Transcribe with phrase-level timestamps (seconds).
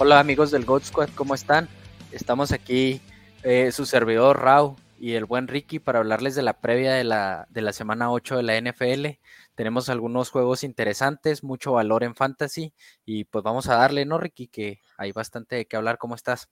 [0.00, 1.68] Hola amigos del God Squad, ¿cómo están?
[2.12, 3.00] Estamos aquí,
[3.42, 7.48] eh, su servidor Rau y el buen Ricky para hablarles de la previa de la,
[7.50, 9.18] de la semana 8 de la NFL.
[9.56, 12.72] Tenemos algunos juegos interesantes, mucho valor en fantasy
[13.04, 14.46] y pues vamos a darle, ¿no, Ricky?
[14.46, 15.98] Que hay bastante de qué hablar.
[15.98, 16.48] ¿Cómo estás?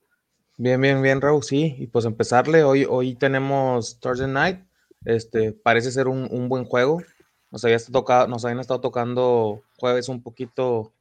[0.57, 1.73] Bien, bien, bien, Raúl, sí.
[1.79, 4.59] Y pues empezarle, hoy, hoy tenemos Thursday Night.
[5.05, 7.01] Este, parece ser un, buen juego.
[7.49, 10.91] Nos, había tocado, nos habían estado tocando jueves un poquito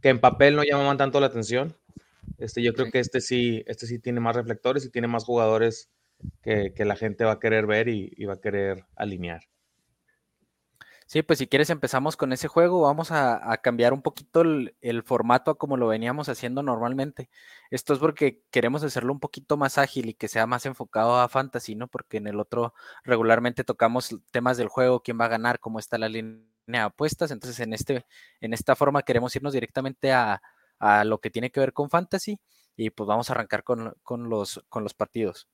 [0.00, 1.76] que en papel no llamaban tanto la atención.
[2.38, 5.90] Este, yo creo que este sí, este sí tiene más reflectores y tiene más jugadores
[6.42, 9.42] que, la gente va a querer ver y va a querer alinear.
[11.08, 15.52] Sí, pues si quieres empezamos con ese juego, vamos a, cambiar un poquito el, formato
[15.52, 17.30] a como lo veníamos haciendo normalmente.
[17.70, 21.28] Esto es porque queremos hacerlo un poquito más ágil y que sea más enfocado a
[21.28, 21.86] fantasy, ¿no?
[21.86, 25.96] Porque en el otro regularmente tocamos temas del juego, quién va a ganar, cómo está
[25.96, 27.30] la línea de apuestas.
[27.30, 28.06] Entonces en, este,
[28.40, 30.40] en esta forma queremos irnos directamente a,
[31.04, 32.38] lo que tiene que ver con fantasy
[32.76, 33.94] y pues vamos a arrancar con,
[34.28, 35.48] los, con los partidos.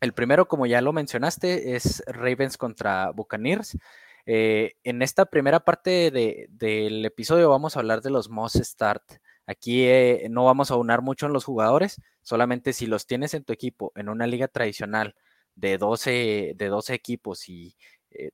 [0.00, 3.78] El primero, como ya lo mencionaste, es Ravens contra Buccaneers.
[4.26, 9.02] Eh, en esta primera parte del episodio vamos a hablar de los must start.
[9.46, 13.44] Aquí eh, no vamos a unar mucho en los jugadores, solamente si los tienes en
[13.44, 15.14] tu equipo en una liga tradicional
[15.54, 17.76] de 12, de 12 equipos y
[18.10, 18.30] eh,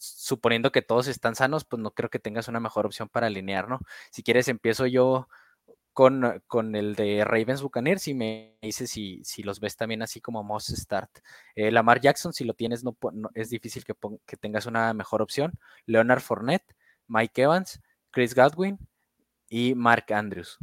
[0.00, 3.68] suponiendo que todos están sanos, pues no creo que tengas una mejor opción para alinear,
[3.68, 3.80] ¿no?
[4.10, 5.28] Si quieres, empiezo yo
[5.92, 10.42] con, el de Ravens Buccaneers y me dice si, si los ves también así como
[10.42, 11.10] must start.
[11.54, 12.96] Eh, Lamar Jackson, si lo tienes, no,
[13.34, 13.94] es difícil que,
[14.26, 15.58] que, tengas una mejor opción.
[15.84, 16.74] Leonard Fournette,
[17.06, 18.78] Mike Evans, Chris Godwin
[19.48, 20.58] y Mark Andrews.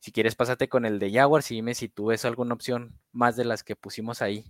[0.00, 3.36] Si quieres, pásate con el de Jaguars y dime si tú ves alguna opción más
[3.36, 4.44] de las que pusimos ahí.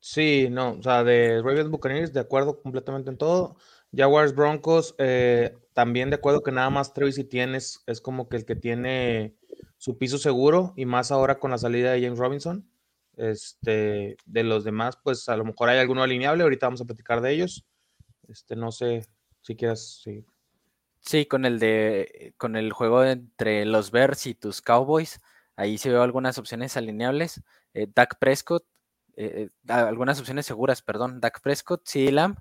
[0.00, 3.56] Sí, no, o sea, de Ravens Buccaneers, de acuerdo completamente en todo.
[3.94, 8.44] Jaguars Broncos, eh, también de acuerdo que nada más Travis tienes, es como que el
[8.44, 9.34] que tiene
[9.76, 12.68] su piso seguro y más ahora con la salida de James Robinson.
[13.16, 17.20] Este, de los demás, pues a lo mejor hay alguno alineable, ahorita vamos a platicar
[17.20, 17.64] de ellos.
[18.28, 19.06] Este, no sé
[19.40, 20.24] si quieras, sí.
[21.00, 25.20] Sí, con el de con el juego entre los Bears y tus Cowboys,
[25.56, 27.42] ahí se veo algunas opciones alineables.
[27.74, 28.64] Eh, Dak Prescott,
[29.20, 31.20] eh, eh, algunas opciones seguras, perdón.
[31.20, 32.38] Dak Prescott, CD Lamb,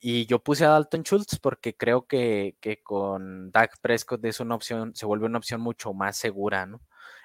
[0.00, 4.94] y yo puse a Dalton Schultz porque creo que, con Dak Prescott es una opción,
[4.94, 6.80] se vuelve una opción mucho más segura, ¿no?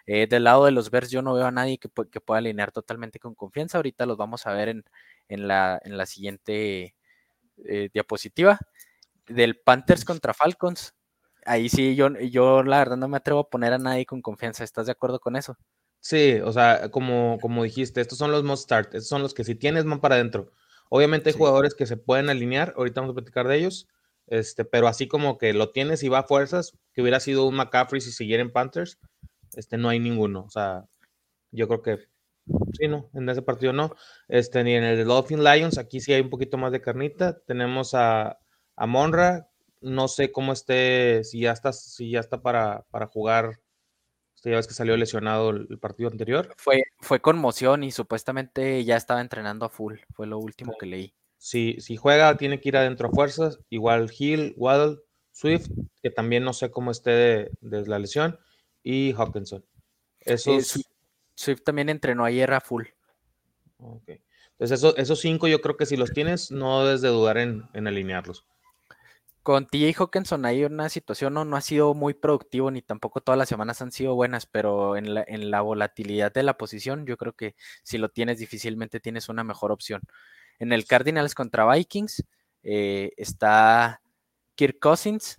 [0.07, 3.19] Eh, del lado de los Bears yo no veo a nadie que, pueda alinear totalmente
[3.19, 3.77] con confianza.
[3.77, 4.83] Ahorita los vamos a ver en,
[5.47, 6.95] la, en la, siguiente
[7.93, 8.59] diapositiva.
[9.27, 10.95] Del Panthers contra Falcons.
[11.45, 14.63] Ahí sí, yo, yo la verdad no me atrevo a poner a nadie con confianza.
[14.63, 15.55] ¿Estás de acuerdo con eso?
[16.03, 18.87] Sí, o sea, como, como dijiste, estos son los must start.
[18.95, 20.51] Estos son los que si tienes van para adentro.
[20.89, 23.87] Obviamente hay jugadores que se pueden alinear, ahorita vamos a platicar de ellos,
[24.27, 27.55] este, pero así como que lo tienes y va a fuerzas, que hubiera sido un
[27.55, 28.99] McCaffrey si siguiera en Panthers,
[29.55, 30.43] este, no hay ninguno.
[30.45, 30.85] O sea,
[31.51, 31.99] yo creo que
[32.73, 33.95] sí, no, en ese partido no.
[34.29, 37.39] Este, ni en el de Dolphin Lions, aquí sí hay un poquito más de carnita.
[37.47, 38.39] Tenemos a,
[38.77, 39.49] a Monra,
[39.81, 43.60] no sé cómo esté, si ya está, si ya está para, para jugar
[44.49, 46.53] ya ves que salió lesionado el, partido anterior.
[46.57, 49.97] Fue, fue conmoción y supuestamente ya estaba entrenando a full.
[50.13, 51.13] Fue lo último que leí.
[51.37, 53.59] Si, si juega, tiene que ir adentro a fuerzas.
[53.69, 54.97] Igual Hill, Waddle,
[55.31, 55.69] Swift,
[56.01, 58.39] que también no sé cómo esté de, la lesión,
[58.83, 59.65] y Hawkinson.
[60.19, 60.79] Esos...
[61.35, 62.85] Swift también entrenó ayer a full.
[63.77, 64.09] Ok.
[64.59, 67.87] Entonces, esos cinco yo creo que si los tienes, no debes de dudar en, en
[67.87, 68.45] alinearlos
[69.43, 73.37] con TJ Hawkinson hay una situación, no, no ha sido muy productivo ni tampoco todas
[73.37, 77.17] las semanas han sido buenas, pero en la, en la volatilidad de la posición yo
[77.17, 80.01] creo que si lo tienes difícilmente tienes una mejor opción.
[80.59, 82.23] En el Cardinals contra Vikings
[82.63, 84.01] eh, está
[84.55, 85.37] Kirk Cousins.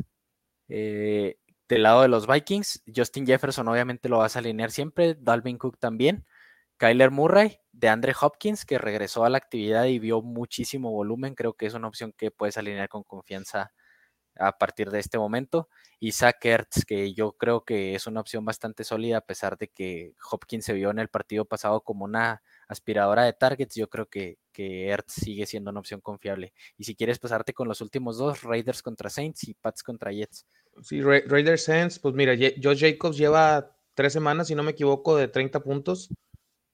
[0.69, 1.37] Eh,
[1.69, 5.79] del lado de los Vikings, Justin Jefferson obviamente lo vas a alinear siempre, Dalvin Cook
[5.79, 6.27] también,
[6.77, 11.55] Kyler Murray, de Andre Hopkins, que regresó a la actividad y vio muchísimo volumen, creo
[11.55, 13.73] que es una opción que puedes alinear con confianza
[14.47, 15.69] a partir de este momento.
[16.01, 19.69] Y Zach Ertz, que yo creo que es una opción bastante sólida, a pesar de
[19.69, 24.07] que Hopkins se vio en el partido pasado como una aspiradora de targets, yo creo
[24.07, 26.53] que, que Ertz sigue siendo una opción confiable.
[26.77, 30.47] Y si quieres pasarte con los últimos dos, Raiders contra Saints y Pats contra Jets.
[30.83, 35.29] Sí, Raiders Saints, pues mira, Josh Jacobs lleva tres semanas, si no me equivoco, de
[35.29, 36.09] 30 puntos.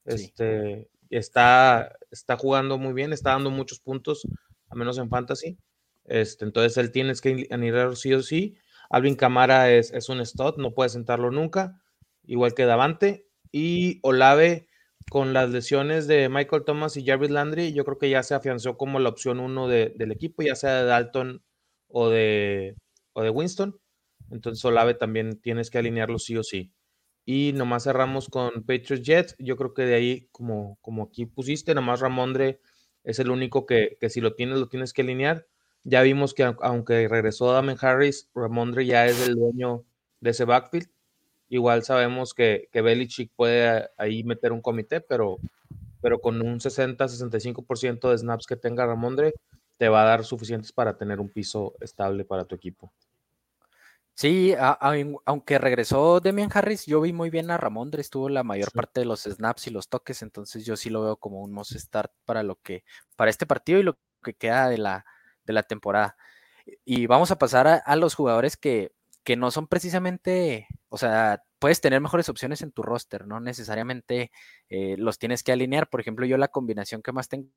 [0.05, 4.27] Este, está, está jugando muy bien, está dando muchos puntos,
[4.69, 5.59] a menos en fantasy.
[6.09, 8.57] Este, entonces él tienes que anirar sí o sí.
[8.91, 11.83] Alvin Camara es, es un stud, no puedes sentarlo nunca,
[12.25, 13.27] igual que Davante.
[13.53, 14.69] Y Olave,
[15.11, 18.77] con las lesiones de Michael Thomas y Jarvis Landry, yo creo que ya se afianzó
[18.77, 21.43] como la opción uno del equipo, ya sea de Dalton
[21.89, 22.77] o de,
[23.13, 23.79] o de Winston.
[24.31, 26.73] Entonces Olave también tienes que alinearlo sí o sí.
[27.25, 29.37] Y nomás cerramos con Patriots Jets.
[29.39, 32.61] Yo creo que de ahí, como, como aquí pusiste, nomás Ramondre
[33.05, 35.47] es el único que, que si lo tienes, lo tienes que alinear.
[35.89, 39.85] Ya vimos que aunque regresó Damon Harris, Ramondre ya es el dueño
[40.21, 40.87] de ese backfield.
[41.49, 45.39] Igual sabemos que, que Belichick puede ahí meter un comité, pero,
[46.03, 49.33] pero con un 60-65% de snaps que tenga Ramondre,
[49.79, 52.93] te va a dar suficientes para tener un piso estable para tu equipo.
[54.13, 54.55] Sí,
[55.25, 59.07] aunque regresó Demian Harris, yo vi muy bien a Ramondre, estuvo la mayor parte de
[59.07, 62.43] los snaps y los toques, entonces yo sí lo veo como un must start para
[62.43, 62.85] lo que,
[63.17, 65.07] para este partido y lo que queda de la,
[65.49, 66.17] de la temporada.
[66.85, 68.93] Y vamos a pasar a, los jugadores que,
[69.25, 74.31] que, no son precisamente, o sea, puedes tener mejores opciones en tu roster, no necesariamente
[74.69, 75.89] eh, los tienes que alinear.
[75.89, 77.49] Por ejemplo, yo la combinación que más tengo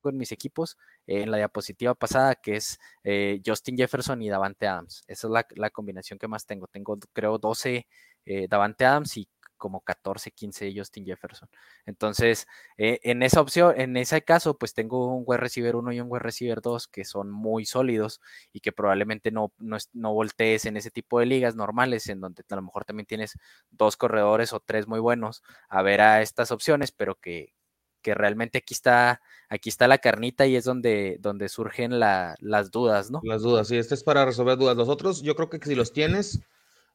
[0.00, 5.02] con mis equipos en la diapositiva pasada, que es eh, Justin Jefferson y Davante Adams.
[5.06, 6.68] Esa es la, combinación que más tengo.
[6.68, 7.86] Tengo, creo, 12
[8.24, 9.28] eh, Davante Adams y
[9.60, 11.48] como 14, 15 Justin Jefferson.
[11.86, 12.48] Entonces,
[12.78, 16.08] eh, en esa opción, en ese caso, pues tengo un wide receiver 1 y un
[16.10, 18.20] wide receiver 2 que son muy sólidos
[18.52, 22.42] y que probablemente no, no, no, voltees en ese tipo de ligas normales, en donde
[22.48, 23.36] a lo mejor también tienes
[23.70, 27.52] dos corredores o tres muy buenos a ver a estas opciones, pero que,
[28.00, 33.10] que realmente aquí está, aquí está la carnita y es donde, donde surgen las dudas,
[33.10, 33.20] ¿no?
[33.22, 34.76] Las dudas, sí, este es para resolver dudas.
[34.76, 36.40] Los otros, yo creo que si los tienes,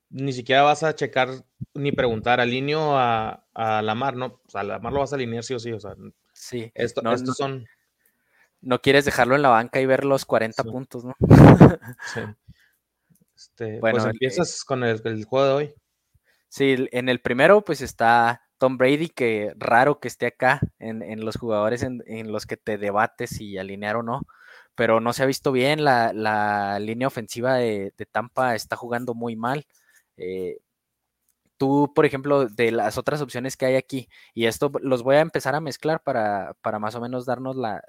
[0.09, 1.29] ni siquiera vas a checar
[1.73, 4.25] ni preguntar, alineo a, a Lamar, ¿no?
[4.25, 5.95] O sea, Lamar lo vas a alinear sí o sí, o sea.
[6.33, 6.71] Sí.
[6.73, 7.65] Esto, estos son...
[8.61, 11.15] No quieres dejarlo en la banca y ver los 40 puntos, ¿no?
[12.13, 12.21] sí.
[13.35, 15.75] Este, bueno, pues empiezas con el, el juego de hoy.
[16.47, 21.35] Sí, en el primero pues está Tom Brady, que raro que esté acá en, los
[21.35, 24.21] jugadores en, los que te debates si alinear o no,
[24.75, 29.65] pero no se ha visto bien, la, línea ofensiva de, Tampa está jugando muy mal.
[30.17, 30.57] Eh,
[31.57, 35.21] tú, por ejemplo, de las otras opciones que hay aquí, y esto los voy a
[35.21, 37.81] empezar a mezclar para, para más o menos darnos la,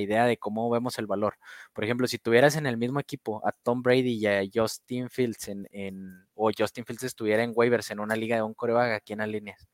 [0.00, 1.34] idea de cómo vemos el valor.
[1.72, 5.48] Por ejemplo, si tuvieras en el mismo equipo a Tom Brady y a Justin Fields
[5.48, 9.00] en, en o Justin Fields estuviera en waivers en una liga de un coreback, ¿a
[9.00, 9.68] quién alineas?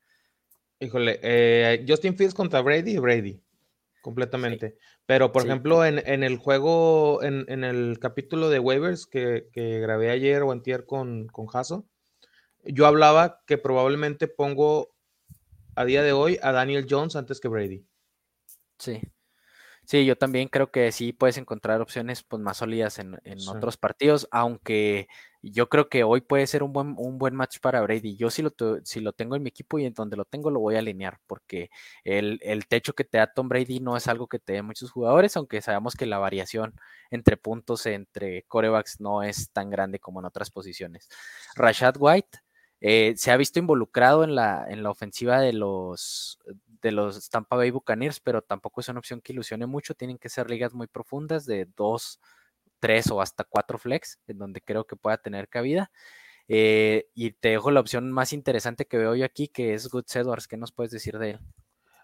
[0.79, 3.41] Híjole, eh, Justin Fields contra Brady y Brady,
[4.01, 4.77] completamente.
[5.05, 10.51] Pero, por ejemplo, en, el juego, en, el capítulo de waivers que, grabé ayer o
[10.51, 11.87] antier con, con Jaso,
[12.65, 14.95] yo hablaba que probablemente pongo
[15.75, 17.85] a día de hoy a Daniel Jones antes que Brady.
[18.77, 19.01] Sí.
[19.85, 24.27] Sí, yo también creo que sí puedes encontrar opciones pues, más sólidas en, otros partidos,
[24.31, 25.07] aunque
[25.43, 28.15] yo creo que hoy puede ser un buen, un buen match para Brady.
[28.17, 28.51] Yo si lo,
[28.83, 31.19] si lo tengo en mi equipo y en donde lo tengo lo voy a alinear,
[31.27, 31.69] porque
[32.03, 35.37] el, techo que te da Tom Brady no es algo que te dé muchos jugadores,
[35.37, 36.73] aunque sabemos que la variación
[37.11, 41.07] entre puntos entre corebacks no es tan grande como en otras posiciones.
[41.55, 42.39] Rashad White
[42.87, 46.37] eh, se ha visto involucrado en la, en la ofensiva de los,
[46.83, 49.95] de los Tampa Bay Buccaneers, pero tampoco es una opción que ilusione mucho.
[49.95, 52.19] Tienen que ser ligas muy profundas de dos,
[52.79, 55.89] tres o hasta cuatro flex, en donde creo que pueda tener cabida.
[56.47, 60.15] Eh, y te dejo la opción más interesante que veo yo aquí, que es Goods
[60.15, 60.47] Edwards.
[60.47, 61.39] ¿Qué nos puedes decir de él?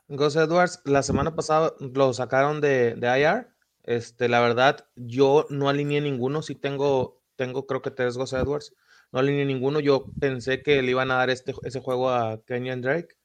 [0.08, 3.50] Gus Edwards, la semana pasada lo sacaron de, de IR.
[3.84, 6.42] Este, la verdad, yo no alineé ninguno.
[6.42, 8.74] Sí tengo, tengo creo que tres Gus Edwards.
[9.12, 9.80] No alineé ninguno.
[9.80, 13.16] Yo pensé que le iban a dar este, ese juego a Kenyon Drake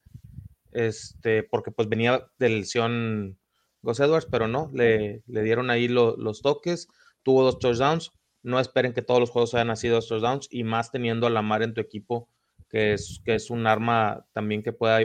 [0.76, 3.38] este, porque pues venía de lesión
[3.80, 6.88] Gus Edwards, pero no, le, le dieron ahí los toques,
[7.22, 8.12] tuvo dos touchdowns,
[8.42, 11.40] no esperen que todos los juegos hayan nacido dos touchdowns y más teniendo a la
[11.40, 12.28] mar en tu equipo,
[12.68, 14.98] que es, que es un arma también que pueda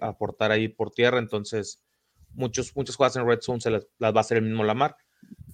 [0.00, 1.84] aportar ahí por tierra, entonces
[2.30, 4.96] muchos, muchas jugadas en Red Zone se las, va a hacer el mismo Lamar,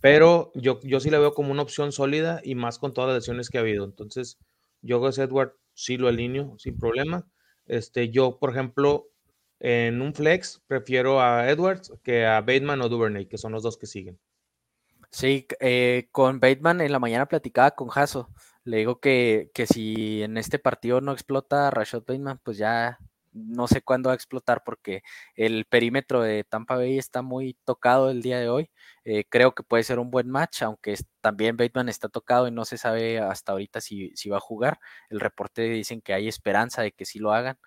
[0.01, 3.23] pero yo, yo sí la veo como una opción sólida y más con todas las
[3.23, 4.39] lesiones que ha habido, entonces
[4.85, 7.27] yo Gus Edwards sí lo alineo sin problema,
[7.67, 9.09] este, yo por ejemplo
[9.61, 13.79] en un flex prefiero a Edwards que a Bateman o Duvernay, que son los dos
[13.79, 14.19] que siguen.
[15.11, 18.29] Sí, eh, con Bateman en la mañana platicaba con Jaso.
[18.65, 22.99] Le digo que, que, si en este partido no explota Rashad Bateman, pues ya
[23.35, 25.03] no sé cuándo va a explotar porque
[25.35, 28.71] el perímetro de Tampa Bay está muy tocado el día de hoy.
[29.05, 32.65] Eh, creo que puede ser un buen match, aunque también Bateman está tocado y no
[32.65, 34.79] se sabe hasta ahorita si, si va a jugar.
[35.11, 37.59] El reporte dicen que hay esperanza de que sí lo hagan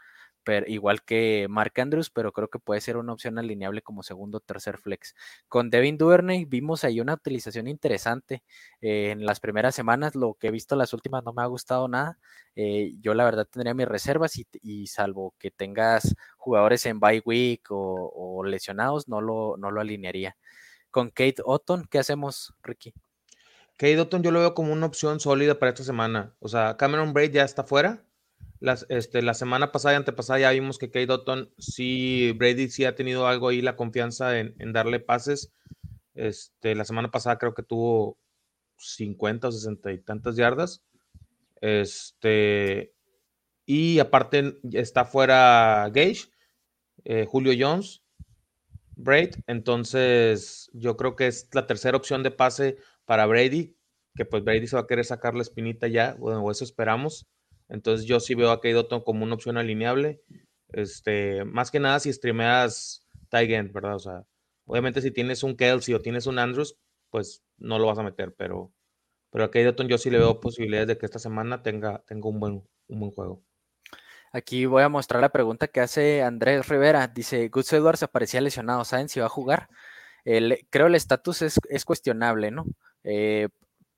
[0.68, 4.42] igual que Mark Andrews, pero creo que puede ser una opción alineable como segundo o
[4.42, 5.16] tercer flex.
[5.48, 8.44] Con Devin Duvernay vimos ahí una utilización interesante
[8.82, 11.88] eh, en las primeras semanas, lo que he visto las últimas no me ha gustado
[11.88, 12.20] nada.
[12.56, 17.68] Eh, yo la verdad tendría mis reservas y, salvo que tengas jugadores en bye week
[17.70, 20.38] o, lesionados, no lo, no lo alinearía.
[20.92, 22.94] Con Kate Otton, ¿qué hacemos, Ricky?
[23.78, 26.34] Kate Otton yo lo veo como una opción sólida para esta semana.
[26.40, 28.07] O sea, Cameron Braid ya está fuera
[28.60, 32.86] Las, este, la semana pasada y antepasada ya vimos que Kate Dotton sí, Brady sí
[32.86, 35.54] ha tenido algo ahí, la confianza en, darle pases.
[36.16, 38.18] Este, la semana pasada creo que tuvo
[38.78, 40.84] 50 o 60 y tantas yardas.
[41.62, 42.94] Este,
[43.66, 46.30] y aparte está fuera Gage,
[47.06, 48.04] eh, Julio Jones,
[48.96, 49.36] Braid.
[49.46, 53.76] Entonces, yo creo que es la tercera opción de pase para Brady,
[54.16, 57.28] que pues Brady se va a querer sacar la espinita ya, bueno, eso esperamos.
[57.70, 60.22] Entonces, yo sí veo a Kate como una opción alineable.
[60.70, 63.96] Este, más que nada si streameas Tygen, ¿verdad?
[63.96, 64.24] O sea,
[64.66, 66.78] obviamente si tienes un Kelsey o tienes un Andrews,
[67.10, 68.72] pues no lo vas a meter, pero,
[69.32, 72.40] pero a Kate yo sí le veo posibilidades de que esta semana tenga, tenga un,
[72.40, 73.44] buen, un buen juego.
[74.32, 77.08] Aquí voy a mostrar la pregunta que hace Andrés Rivera.
[77.08, 79.70] Dice, Gus Edwards aparecía lesionado, ¿saben si va a jugar?
[80.70, 82.66] creo el estatus es, cuestionable, ¿no?
[83.06, 83.48] Eh,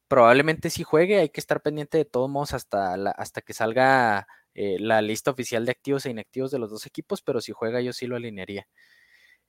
[0.09, 4.77] probablemente si juegue, hay que estar pendiente de todos modos hasta, hasta que salga eh,
[4.79, 7.93] la lista oficial de activos e inactivos de los dos equipos, pero si juega yo
[7.93, 8.67] sí lo alinearía.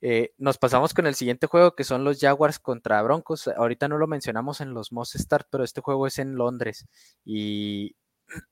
[0.03, 3.47] Eh, nos pasamos con el siguiente juego que son los Jaguars contra Broncos.
[3.49, 6.87] Ahorita no lo mencionamos en los Most Start, pero este juego es en Londres
[7.25, 7.95] y,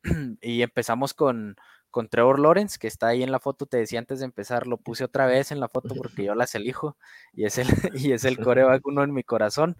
[0.41, 1.55] y empezamos con,
[1.91, 4.77] con Trevor Lawrence, que está ahí en la foto, te decía antes de empezar, lo
[4.77, 6.97] puse otra vez en la foto porque yo las elijo
[7.33, 9.77] y es el, y es el coreback uno en mi corazón.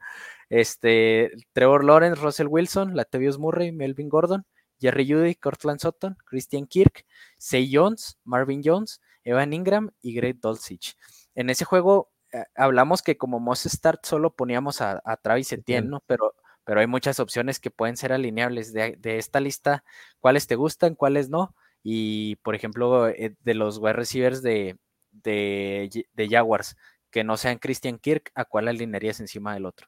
[0.50, 4.46] Este, Trevor Lawrence, Russell Wilson, Latavius Murray, Melvin Gordon,
[4.79, 7.06] Jerry Judy, Cortland Sutton, Christian Kirk,
[7.38, 10.96] Say Jones, Marvin Jones, Evan Ingram y Greg Dulcich.
[11.36, 16.03] En ese juego eh, hablamos que como most start solo poníamos a, Travis Etienne, ¿no?
[16.08, 16.34] Pero,
[16.70, 19.84] pero hay muchas opciones que pueden ser alineables de, esta lista,
[20.20, 24.78] cuáles te gustan, cuáles no y, por ejemplo, eh, de los wide receivers de,
[25.12, 26.78] de, Jaguars,
[27.10, 29.88] que no sean Christian Kirk, ¿a cuál alinearías encima del otro?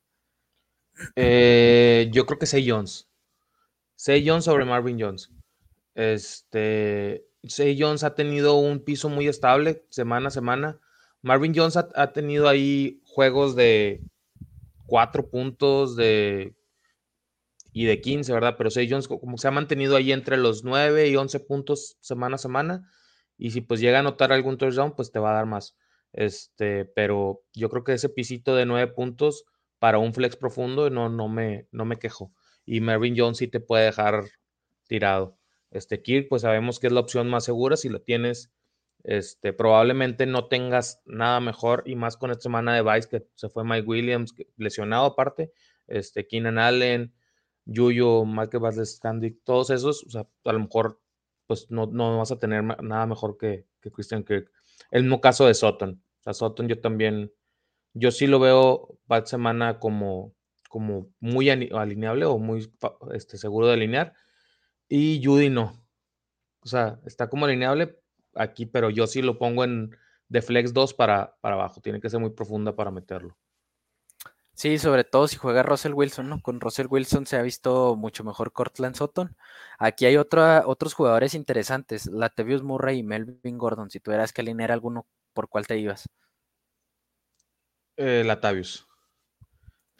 [1.15, 3.07] Eh, yo creo que Say Jones.
[3.95, 5.29] Say Jones sobre Marvin Jones.
[5.93, 10.79] Este, Say Jones ha tenido un piso muy estable semana a semana.
[11.21, 14.01] Marvin Jones ha, ha tenido ahí juegos de
[14.87, 16.55] cuatro puntos, de
[17.71, 18.55] y de 15, ¿verdad?
[18.57, 22.35] Pero Say Jones como se ha mantenido ahí entre los 9 y 11 puntos semana
[22.35, 22.89] a semana.
[23.37, 25.75] Y si pues llega a anotar algún touchdown, pues te va a dar más.
[26.13, 29.45] Este, pero yo creo que ese pisito de 9 puntos
[29.79, 32.33] para un flex profundo no, no, me, no me quejo.
[32.65, 34.25] Y Marvin Jones sí te puede dejar
[34.87, 35.37] tirado.
[35.71, 37.77] Este Kirk, pues sabemos que es la opción más segura.
[37.77, 38.51] Si lo tienes,
[39.03, 43.49] este, probablemente no tengas nada mejor y más con esta semana de Vice que se
[43.49, 45.51] fue Mike Williams lesionado aparte.
[45.87, 47.13] Este, Keenan Allen,
[47.65, 48.99] Yuyo, Michael Valdez
[49.43, 50.99] todos esos, o sea, a lo mejor
[51.47, 54.49] pues no, no vas a tener nada mejor que, que, Christian Kirk.
[54.89, 56.01] El mismo caso de Sutton.
[56.21, 57.31] O sea, Sutton yo también,
[57.93, 60.33] yo sí lo veo para semana como,
[60.69, 62.71] como muy alineable o muy
[63.13, 64.13] este, seguro de alinear.
[64.87, 65.73] Y Judy no.
[66.61, 67.99] O sea, está como alineable
[68.33, 69.91] aquí, pero yo sí lo pongo en
[70.29, 71.81] de flex 2 para, para abajo.
[71.81, 73.37] Tiene que ser muy profunda para meterlo.
[74.61, 76.39] Sí, sobre todo si juega Russell Wilson, ¿no?
[76.39, 79.35] Con Russell Wilson se ha visto mucho mejor Cortland Sutton.
[79.79, 83.89] Aquí hay otros jugadores interesantes, Latavius Murray y Melvin Gordon.
[83.89, 86.07] Si tuvieras que alinear alguno, ¿por cuál te ibas?
[87.97, 88.87] Eh, Latavius.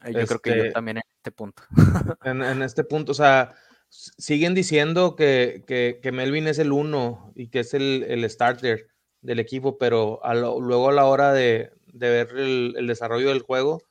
[0.05, 1.63] Yo creo que yo este también en este punto.
[2.23, 3.55] en, este punto, o sea,
[3.89, 8.89] siguen diciendo que, que, Melvin es el uno y que es el, starter
[9.21, 10.21] del equipo, pero
[10.59, 13.81] luego a la hora de, ver el desarrollo del juego,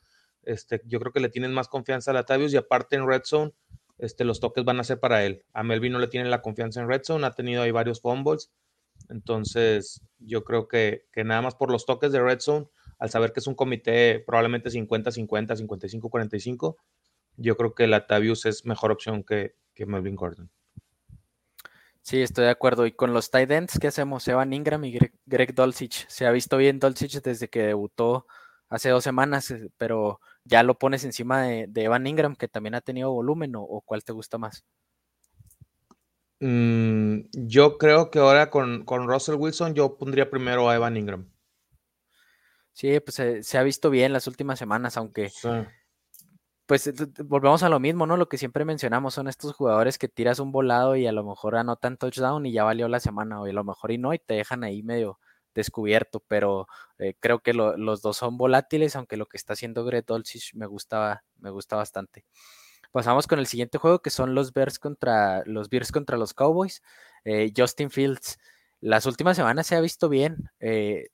[0.42, 3.52] este, yo creo que le tienen más confianza a Latavius y aparte en Red Zone,
[3.98, 5.44] este, los toques van a ser para él.
[5.52, 8.50] A Melvin no le tienen la confianza en Red Zone, ha tenido ahí varios fumbles.
[9.08, 12.68] Entonces, yo creo que, que nada más por los toques de Red Zone,
[12.98, 16.76] al saber que es un comité probablemente 50-50, 55-45,
[17.36, 20.50] yo creo que Latavius es mejor opción que, que Melvin Gordon.
[22.02, 22.86] Sí, estoy de acuerdo.
[22.86, 24.26] Y con los tight ends, ¿qué hacemos?
[24.28, 26.06] Evan Ingram y Greg, Greg Dolcich.
[26.08, 28.26] Se ha visto bien Dolcich desde que debutó
[28.70, 32.80] hace dos semanas, eh, pero ya lo pones encima de, Evan Ingram, que también ha
[32.80, 34.64] tenido volumen, o, cuál te gusta más?
[36.38, 41.30] Mm, yo creo que ahora con, Russell Wilson yo pondría primero a Evan Ingram.
[42.72, 45.30] Sí, pues se, ha visto bien las últimas semanas, aunque
[46.64, 48.16] pues eh, volvemos a lo mismo, ¿no?
[48.16, 51.56] Lo que siempre mencionamos son estos jugadores que tiras un volado y a lo mejor
[51.56, 54.34] anotan touchdown y ya valió la semana, o a lo mejor y no, y te
[54.34, 55.18] dejan ahí medio,
[55.54, 56.66] descubierto, pero
[56.98, 60.66] eh, creo que los dos son volátiles, aunque lo que está haciendo Greg Dolcich me
[60.66, 62.24] gusta, me gusta bastante.
[62.92, 66.82] Pasamos con el siguiente juego que son los Bears contra los Bears contra los Cowboys.
[67.24, 68.38] Eh, Justin Fields,
[68.80, 70.50] las últimas semanas se ha visto bien.
[70.58, 71.08] Eh,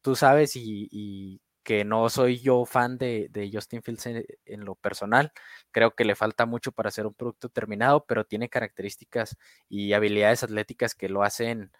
[0.00, 5.32] tú sabes y, que no soy yo fan de, Justin Fields en, lo personal.
[5.70, 9.36] Creo que le falta mucho para ser un producto terminado, pero tiene características
[9.68, 11.70] y habilidades atléticas que lo hacen,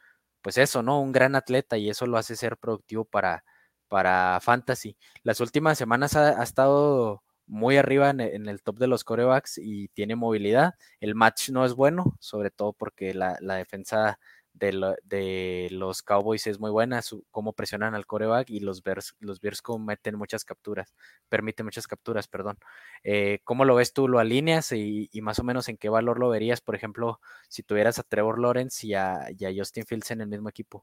[0.43, 1.01] pues eso, ¿no?
[1.01, 3.45] Un gran atleta y eso lo hace ser productivo para,
[3.89, 4.97] para Fantasy.
[5.23, 10.17] Las últimas semanas ha, estado muy arriba en, el top de los corebacks y tiene
[10.17, 10.75] movilidad.
[11.01, 14.19] El match no es bueno, sobre todo porque la, la defensa
[14.59, 19.41] de, los Cowboys es muy buena, su, cómo presionan al coreback y los Bears, los
[19.41, 20.95] Bears meten muchas capturas,
[21.29, 22.59] permiten muchas capturas, perdón.
[23.05, 24.09] Eh, ¿Cómo lo ves tú?
[24.09, 27.99] ¿Lo alineas y, más o menos en qué valor lo verías, por ejemplo, si tuvieras
[27.99, 30.83] a Trevor Lawrence y a, Justin Fields en el mismo equipo?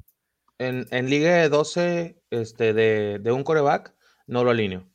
[0.57, 3.93] En, en Liga de 12 este, de, de un coreback,
[4.27, 4.87] no lo alineo.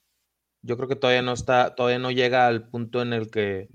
[0.63, 3.69] Yo creo que todavía no está, todavía no llega al punto en el que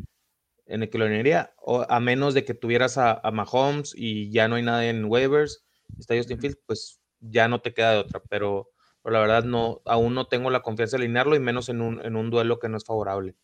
[0.65, 4.47] en el que lo uniría, o a menos de que tuvieras a, Mahomes y ya
[4.47, 5.65] no hay nada en waivers,
[5.99, 8.69] está Justin Fields, pues ya no te queda de otra, pero,
[9.03, 12.15] la verdad no, aún no tengo la confianza de alinearlo y menos en un, en
[12.15, 13.35] un duelo que no es favorable.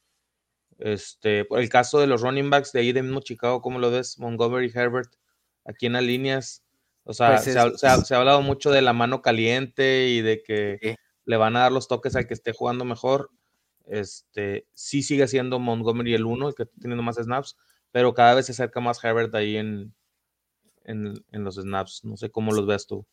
[0.79, 4.17] Este, el caso de los running backs de ahí de mismo Chicago, ¿cómo lo ves?
[4.17, 5.13] Montgomery, Herbert,
[5.63, 6.63] aquí en las líneas,
[7.03, 11.37] o sea, pues se, ha, hablado mucho de la mano caliente y de que le
[11.37, 13.29] van a dar los toques al que esté jugando mejor.
[13.85, 17.57] Este, sí sigue siendo Montgomery el uno, el que está teniendo más snaps,
[17.91, 19.93] pero cada vez se acerca más Herbert ahí en,
[20.83, 22.03] en, los snaps.
[22.03, 23.05] No sé cómo los ves tú.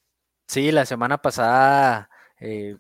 [0.46, 2.10] Sí, la semana pasada
[2.40, 2.76] eh,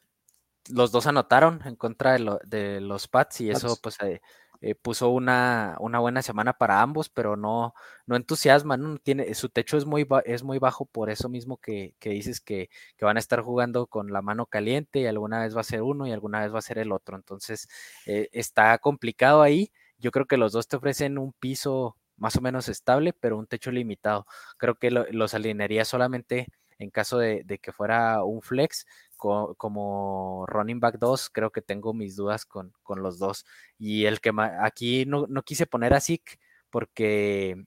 [0.70, 4.20] los dos anotaron en contra de, los Pats y eso pues eh,
[4.60, 7.74] eh, puso una, una, buena semana para ambos, pero no,
[8.06, 8.98] no entusiasma, ¿no?
[8.98, 13.16] Tiene, su techo es muy, es muy bajo por eso mismo que, dices que, van
[13.16, 16.12] a estar jugando con la mano caliente y alguna vez va a ser uno y
[16.12, 17.16] alguna vez va a ser el otro.
[17.16, 17.68] Entonces
[18.06, 19.72] eh, está complicado ahí.
[19.98, 23.46] Yo creo que los dos te ofrecen un piso más o menos estable, pero un
[23.46, 24.26] techo limitado.
[24.58, 28.86] Creo que los alinearía solamente en caso de, que fuera un flex,
[29.18, 33.44] como running back 2, creo que tengo mis dudas con, los dos.
[33.78, 36.38] Y el que aquí no, quise poner a Zeke
[36.70, 37.64] porque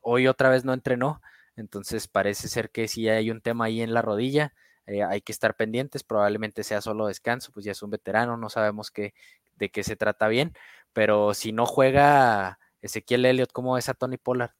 [0.00, 1.20] hoy otra vez no entrenó,
[1.56, 4.54] entonces parece ser que si hay un tema ahí en la rodilla.
[4.86, 8.48] Eh, hay que estar pendientes, probablemente sea solo descanso, pues ya es un veterano, no
[8.48, 9.14] sabemos qué,
[9.54, 10.52] de qué se trata bien,
[10.92, 14.52] pero si no juega Ezequiel Elliott, ¿cómo es a Tony Pollard?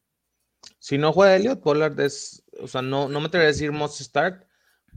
[0.78, 4.00] Si no juega Elliott, Pollard es, o sea, no, no me atrevería a decir must
[4.00, 4.44] start,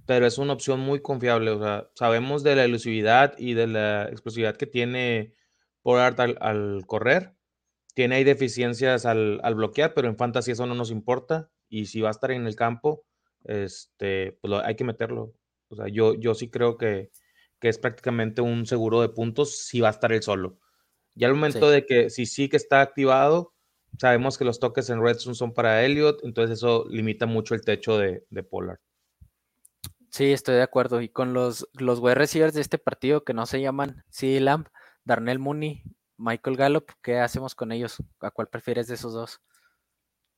[0.06, 1.52] pero es una opción muy confiable.
[1.52, 5.34] O sea, sabemos de la elusividad y de la explosividad que tiene
[5.82, 7.36] Pollard al, correr.
[7.94, 11.50] Tiene ahí deficiencias al, bloquear, pero en fantasy eso no nos importa.
[11.70, 13.06] Y si va a estar en el campo,
[13.46, 15.34] este, pues hay que meterlo.
[15.70, 17.12] O sea, yo, yo sí creo que,
[17.62, 20.60] es prácticamente un seguro de puntos si va a estar él solo.
[21.16, 23.54] Ya al momento de que si sí que está activado,
[23.98, 27.98] sabemos que los toques en Redstone son para Elliot, entonces eso limita mucho el techo
[27.98, 28.80] de, de Pollard.
[30.14, 31.02] Sí, estoy de acuerdo.
[31.02, 34.68] Y con los, los wide receivers de este partido que no se llaman CD Lamb,
[35.04, 35.82] Darnell Mooney,
[36.18, 37.98] Michael Gallup, ¿qué hacemos con ellos?
[38.20, 39.42] ¿A cuál prefieres de esos dos?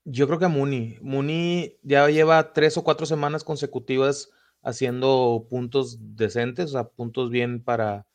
[0.06, 0.98] Yo creo que a Mooney.
[1.02, 4.32] Mooney ya lleva tres o cuatro semanas consecutivas
[4.64, 8.08] haciendo puntos decentes, o sea, puntos bien para,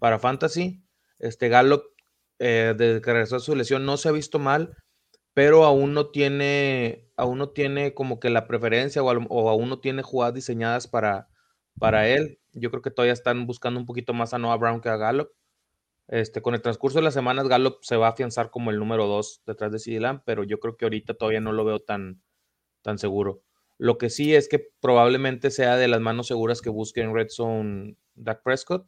[0.00, 0.82] para Fantasy.
[1.20, 1.84] Este Gallup,
[2.40, 4.76] eh, desde que regresó a su lesión, no se ha visto mal,
[5.34, 10.02] pero aún no tiene, aún no tiene como que la preferencia o, aún no tiene
[10.02, 11.28] jugadas diseñadas para,
[11.78, 12.38] para él.
[12.52, 15.30] Yo creo que todavía están buscando un poquito más a Noah Brown que a Gallup.
[16.06, 19.06] Este, con el transcurso de las semanas, Gallup se va a afianzar como el número
[19.06, 22.22] dos detrás de CD pero yo creo que ahorita todavía no lo veo tan,
[22.82, 23.42] tan seguro.
[23.78, 27.28] Lo que sí es que probablemente sea de las manos seguras que busque en Red
[27.30, 28.86] Zone Dak Prescott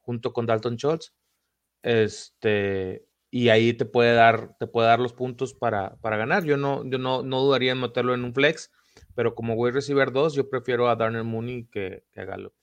[0.00, 1.14] junto con Dalton Schultz.
[1.82, 6.44] Este, y ahí te puede dar, te puede dar los puntos para, ganar.
[6.44, 8.70] Yo no, yo no, no dudaría en meterlo en un flex,
[9.14, 12.54] pero como voy a recibir dos, yo prefiero a Darnell Mooney que, a Gallup.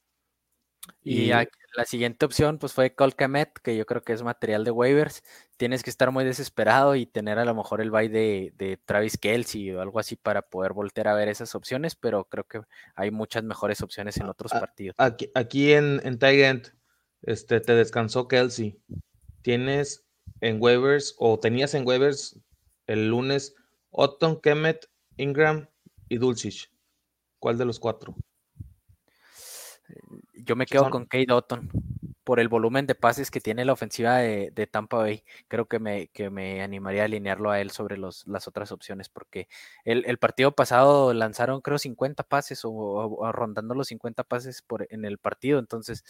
[1.03, 1.31] Y,
[1.75, 5.23] la siguiente opción pues fue Colcamet, que yo creo que es material de waivers.
[5.57, 9.17] Tienes que estar muy desesperado y tener a lo mejor el buy de, de, Travis
[9.17, 12.61] Kelsey o algo así para poder voltear a ver esas opciones, pero creo que
[12.95, 14.95] hay muchas mejores opciones en otros partidos.
[14.97, 16.17] Aquí, aquí en, en
[17.23, 18.79] este, te descansó Kelsey.
[19.41, 20.04] Tienes
[20.45, 22.39] en waivers o tenías en waivers
[22.85, 23.55] el lunes
[23.89, 25.67] Otton, Kemet, Ingram
[26.07, 26.71] y Dulcich.
[27.39, 28.15] ¿Cuál de los cuatro?
[30.33, 31.69] Yo me quedo con Kate Otton
[32.23, 35.23] por el volumen de pases que tiene la ofensiva de, Tampa Bay.
[35.47, 39.09] Creo que me, que me animaría a alinearlo a él sobre los, las otras opciones,
[39.09, 39.47] porque
[39.83, 45.17] el, partido pasado lanzaron creo 50 pases o, rondando los 50 pases por, en el
[45.17, 45.57] partido.
[45.57, 46.03] Entonces,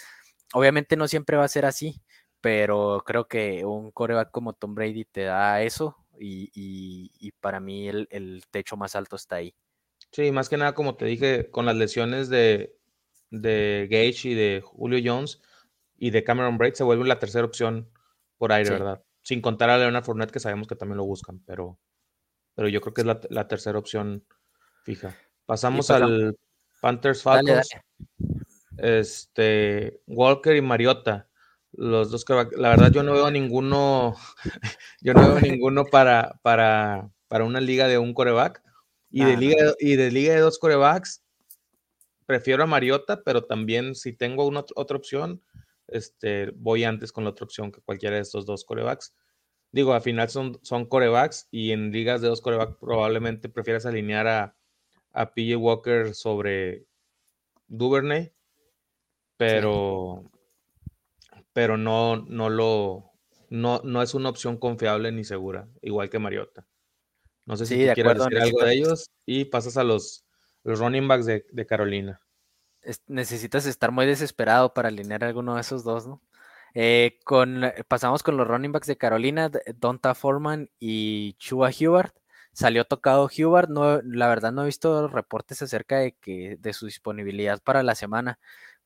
[0.53, 2.01] obviamente no siempre va a ser así,
[2.45, 8.43] pero creo que un coreback como Tom Brady te da eso y, para mí el,
[8.51, 9.55] techo más alto está ahí.
[10.11, 12.77] Sí, más que nada, como te dije, con las lesiones de,
[13.31, 15.41] de Gage y de Julio Jones,
[15.97, 17.89] y de Cameron Braid se vuelve la tercera opción
[18.37, 19.03] por aire, ¿verdad?
[19.23, 21.79] Sin contar a Leonard Fournette, que sabemos que también lo buscan, pero,
[22.53, 24.23] pero yo creo que es la, tercera opción
[24.83, 25.17] fija.
[25.47, 26.37] Pasamos al
[26.79, 27.69] Panthers Falcons.
[28.77, 31.27] Este, Walker y Mariota.
[31.77, 32.25] Los dos,
[32.57, 34.15] la verdad yo no veo ninguno,
[35.01, 38.63] yo no veo ninguno para, para, para una liga de un coreback.
[39.09, 41.23] Y, de liga, y de liga de dos corebacks,
[42.25, 45.41] prefiero a Mariota, pero también si tengo una otra opción,
[45.87, 49.15] este, voy antes con la otra opción que cualquiera de estos dos corebacks.
[49.71, 54.27] Digo, al final son, son corebacks y en ligas de dos corebacks probablemente prefieras alinear
[54.27, 54.57] a,
[55.11, 56.85] a PJ Walker sobre
[57.67, 58.33] Duvernay,
[59.37, 60.23] pero,
[61.55, 63.13] pero no, no lo,
[63.49, 66.67] no, no es una opción confiable ni segura, igual que Mariota.
[67.45, 70.25] No sé si quieres decir algo de ellos y pasas a los,
[70.63, 72.21] los running backs de, de Carolina
[73.07, 76.21] necesitas estar muy desesperado para alinear alguno de esos dos, ¿no?
[76.73, 82.15] Eh, con, pasamos con los running backs de Carolina, Donta Foreman y Chua Hubert.
[82.53, 86.85] Salió tocado Hubert, no, la verdad no he visto reportes acerca de, que, de su
[86.85, 88.39] disponibilidad para la semana,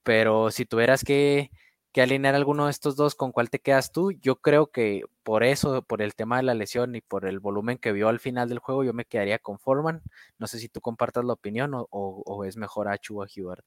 [0.03, 1.51] pero si tuvieras que,
[1.91, 4.11] que alinear alguno de estos dos, ¿con cuál te quedas tú?
[4.11, 7.77] Yo creo que por eso, por el tema de la lesión y por el volumen
[7.77, 10.01] que vio al final del juego, yo me quedaría con Foreman.
[10.37, 13.65] No sé si tú compartas la opinión o, o es mejor a Chua Hubert.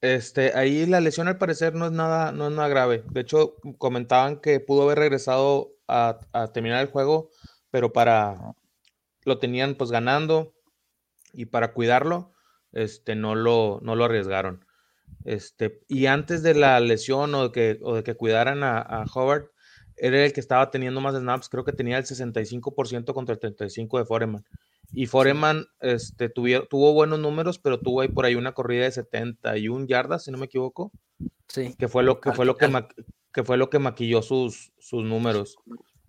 [0.00, 3.04] Este, ahí la lesión al parecer no es nada, no es nada grave.
[3.10, 6.18] De hecho, comentaban que pudo haber regresado a,
[6.52, 7.30] terminar el juego,
[7.70, 8.54] pero para
[9.24, 10.54] lo tenían pues ganando
[11.32, 12.32] y para cuidarlo,
[12.72, 14.64] este, no lo, no lo arriesgaron.
[15.28, 19.04] Este, y antes de la lesión o de que, o de que cuidaran a, a
[19.14, 19.50] Howard,
[19.98, 23.98] era el que estaba teniendo más snaps, creo que tenía el 65% contra el 35%
[23.98, 24.44] de Foreman.
[24.90, 29.86] Y Foreman este, tuvo buenos números, pero tuvo ahí por ahí una corrida de 71
[29.86, 30.92] yardas, si no me equivoco.
[31.46, 31.74] Sí.
[31.78, 32.72] Que fue lo que, fue lo que,
[33.34, 35.58] que, fue lo que maquilló sus, sus números.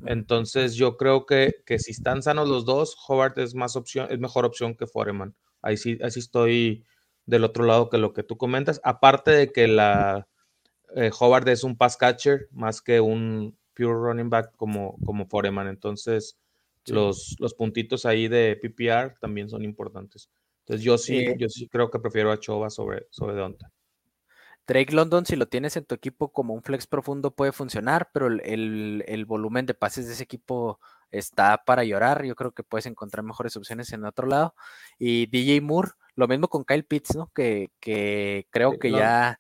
[0.05, 4.19] Entonces yo creo que, que, si están sanos los dos, Howard es más opción, es
[4.19, 5.35] mejor opción que Foreman.
[5.61, 6.85] Ahí sí, ahí estoy
[7.29, 8.81] del otro lado que lo que tú comentas.
[8.83, 10.27] Aparte de que la
[10.95, 15.67] eh, Howard es un pass catcher más que un pure running back como, como Foreman.
[15.67, 16.37] Entonces,
[16.87, 20.29] los, los puntitos ahí de PPR también son importantes.
[20.61, 23.71] Entonces yo sí, yo sí creo que prefiero a Chova sobre, sobre Donta.
[24.67, 28.27] Drake London, si lo tienes en tu equipo como un flex profundo, puede funcionar, pero
[28.27, 30.79] el, volumen de pases de ese equipo
[31.11, 32.25] está para llorar.
[32.25, 34.55] Yo creo que puedes encontrar mejores opciones en otro lado.
[34.97, 37.31] Y DJ Moore, lo mismo con Kyle Pitts, ¿no?
[37.33, 37.71] Que,
[38.49, 39.39] creo que ya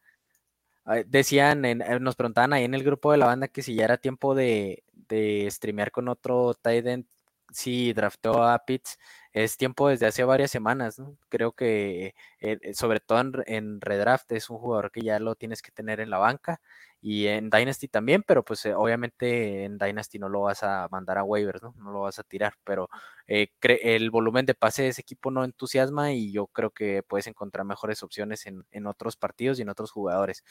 [1.05, 3.85] decían, en, eh, nos preguntaban ahí en el grupo de la banda que si ya
[3.85, 7.05] era tiempo de, de streamear con otro tight end
[7.51, 8.97] sí draftó a Pitts,
[9.33, 12.07] es tiempo desde hace varias semanas, Creo que
[12.39, 15.99] eh, eh, sobre todo en, redraft es un jugador que ya lo tienes que tener
[15.99, 16.61] en la banca
[17.01, 21.17] y en Dynasty también, pero pues eh, obviamente en Dynasty no lo vas a mandar
[21.17, 21.73] a waivers, ¿no?
[21.77, 22.89] No lo vas a tirar, pero
[23.27, 27.65] el volumen de pase de ese equipo no entusiasma y yo creo que puedes encontrar
[27.65, 30.43] mejores opciones en, en otros partidos y en otros jugadores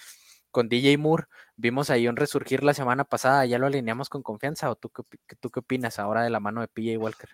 [0.51, 1.25] con DJ Moore,
[1.57, 5.03] vimos ahí un resurgir la semana pasada, ¿ya lo alineamos con confianza o tú qué,
[5.41, 7.29] tú qué opinas ahora de la mano de PJ Walker?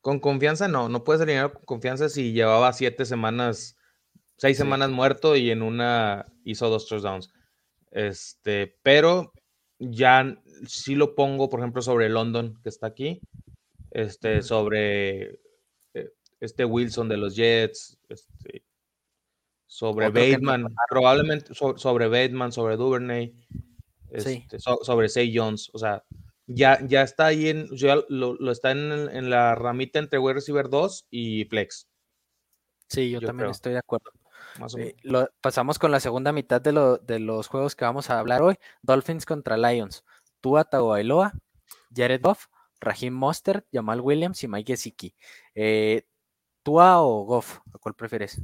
[0.00, 3.76] Con confianza no, no puedes alinear con confianza si llevaba siete semanas,
[4.36, 7.32] seis semanas muerto y en una hizo dos touchdowns.
[7.90, 9.32] Este, pero
[9.78, 13.20] ya sí lo pongo, por ejemplo, sobre London, que está aquí,
[13.90, 15.40] este, sobre
[15.94, 18.64] eh, este Wilson de los Jets, este,
[19.66, 23.34] sobre Bateman, probablemente sobre Bateman, sobre Duvernay,
[24.10, 26.02] este, sobre Say Jones, o sea,
[26.48, 31.06] ya, ya está ahí en, ya lo, está en, la ramita entre wide receiver 2
[31.10, 31.88] y flex.
[32.88, 34.10] Sí, yo, también estoy de acuerdo.
[34.78, 34.96] Eh,
[35.42, 38.56] pasamos con la segunda mitad de, los juegos que vamos a hablar hoy.
[38.82, 40.04] Dolphins contra Lions.
[40.40, 41.32] Tua Tagovailoa,
[41.94, 42.46] Jared Goff,
[42.80, 45.14] Raheem Mostert, Jamal Williams y Mike Gesicki.
[45.54, 46.06] Eh,
[46.62, 47.58] ¿Tua o Goff?
[47.74, 48.40] ¿A cuál prefieres?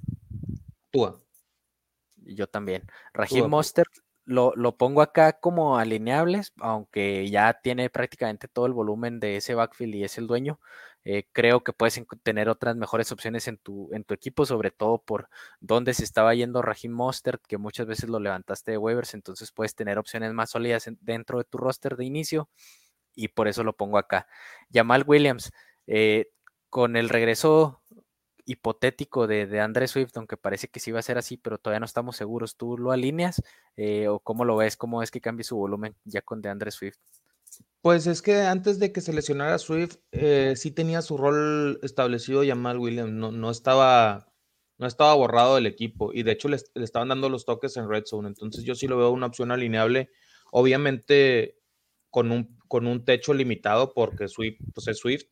[2.17, 2.87] Yo también.
[3.14, 3.87] Raheem Monster
[4.27, 9.55] lo, lo, pongo acá como alineables, aunque ya tiene prácticamente todo el volumen de ese
[9.55, 10.61] backfield y es el dueño.
[11.07, 14.99] Eh, creo que puedes tener otras mejores opciones en tu, en tu equipo, sobre todo
[15.03, 15.29] por
[15.61, 19.75] dónde se estaba yendo Raheem Mostert, que muchas veces lo levantaste de waivers, entonces puedes
[19.75, 22.49] tener opciones más sólidas dentro de tu roster de inicio
[23.15, 24.27] y por eso lo pongo acá.
[24.73, 25.53] Jamal Williams,
[25.87, 26.31] eh,
[26.71, 27.83] con el regreso
[28.46, 31.80] hipotético de, de André Swift, aunque parece que sí va a ser así, pero todavía
[31.80, 32.57] no estamos seguros.
[32.57, 33.42] ¿Tú lo alineas
[33.76, 34.76] eh, o cómo lo ves?
[34.76, 36.98] ¿Cómo es que cambie su volumen ya con de André Swift?
[37.80, 42.42] Pues es que antes de que se lesionara Swift, eh, sí tenía su rol establecido
[42.44, 44.33] Jamal Williams, no, no, estaba,
[44.78, 48.04] no estaba borrado del equipo y de hecho le, estaban dando los toques en Red
[48.07, 50.11] Zone, entonces yo sí lo veo una opción alineable.
[50.50, 51.59] obviamente
[52.11, 55.26] con un, con un techo limitado porque Swift, pues es Swift,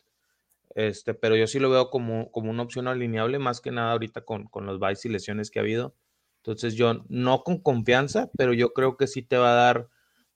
[0.75, 4.25] este, pero yo sí lo veo como, como una opción alineable, más que nada ahorita
[4.25, 5.95] con, con los bytes y lesiones que ha habido.
[6.39, 9.89] Entonces yo no con confianza, pero yo creo que sí te va a dar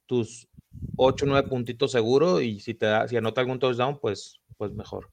[0.05, 0.47] tus
[0.95, 4.71] 8 o 9 puntitos seguro y si te da, si anota algún touchdown, pues, pues
[4.73, 5.11] mejor.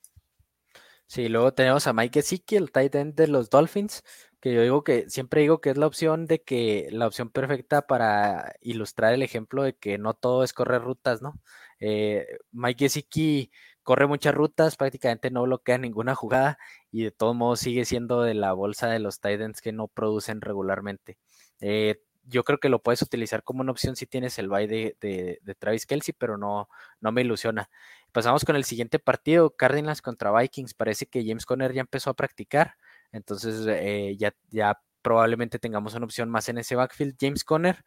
[1.07, 4.03] Sí, luego tenemos a Mike Gesicki, el tight end de los Dolphins,
[4.41, 7.87] que yo digo que siempre digo que es la opción de que la opción perfecta
[7.87, 11.41] para ilustrar el ejemplo de que no todo es correr rutas, ¿no?
[11.81, 13.51] Eh, Mike Gesicki
[13.85, 16.59] corre muchas rutas, prácticamente no bloquea ninguna jugada
[16.90, 20.40] y de todos modos sigue siendo de la bolsa de los Titans que no producen
[20.40, 21.18] regularmente.
[21.61, 25.57] Eh, yo creo que lo puedes utilizar como una opción si tienes el bye de,
[25.59, 26.68] Travis Kelsey, pero no,
[27.01, 27.68] no me ilusiona.
[28.12, 30.75] Pasamos con el siguiente partido, Cardinals contra Vikings.
[30.75, 32.77] Parece que James Conner ya empezó a practicar,
[33.12, 37.16] entonces eh, ya, ya probablemente tengamos una opción más en ese backfield.
[37.20, 37.85] James Conner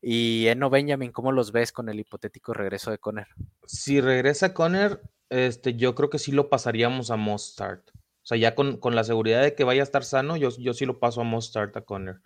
[0.00, 3.26] y Eno Benjamin, ¿cómo los ves con el hipotético regreso de Conner?
[3.66, 7.88] Si regresa Conner, este, yo creo que sí lo pasaríamos a Mostart.
[7.90, 10.84] O sea, ya con, la seguridad de que vaya a estar sano, yo, yo sí
[10.84, 12.20] lo paso a Mostart a Conner.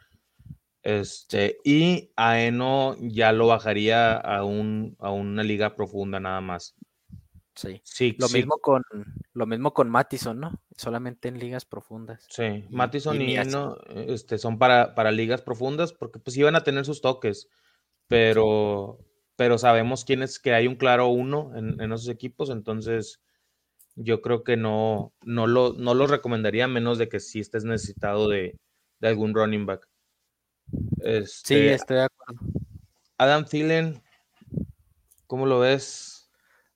[0.83, 6.75] Este, y a Eno ya lo bajaría a, un, a una liga profunda nada más.
[7.55, 7.81] Sí.
[7.85, 8.83] sí lo mismo con
[9.33, 10.61] lo mismo con Mattison, ¿no?
[10.77, 12.27] Solamente en ligas profundas.
[12.29, 16.85] Sí, Mattison y, Eno este, son para, para ligas profundas porque pues iban a tener
[16.85, 17.49] sus toques,
[18.09, 18.99] pero
[19.37, 23.21] pero sabemos quién es que hay un claro uno en, esos equipos, entonces
[23.97, 28.29] yo creo que no, no, lo, no lo recomendaría menos de que si estés necesitado
[28.29, 28.59] de,
[29.03, 29.87] algún running back.
[31.01, 32.41] Este, sí, estoy de acuerdo.
[33.19, 34.03] Adam Thielen,
[35.27, 36.31] ¿cómo lo ves?